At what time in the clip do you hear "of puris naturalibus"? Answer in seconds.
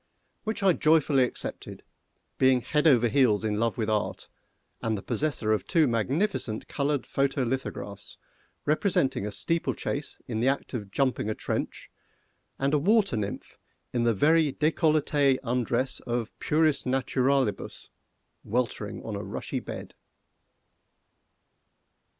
15.99-17.89